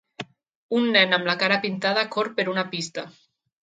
Un 0.77 0.89
nen 0.95 1.13
amb 1.19 1.31
la 1.33 1.37
cara 1.45 1.61
pintada 1.69 2.09
corre 2.19 2.37
per 2.43 2.51
una 2.59 2.69
pista. 2.77 3.11